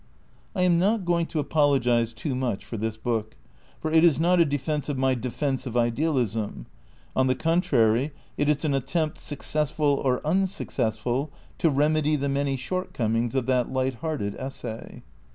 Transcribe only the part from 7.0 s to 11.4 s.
On the contrary, it is an attempt, successful or unsuc cessful,